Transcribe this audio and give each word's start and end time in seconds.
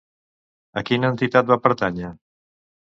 A 0.81 0.83
quina 0.91 1.13
entitat 1.15 1.53
va 1.55 1.61
pertànyer? 1.69 2.13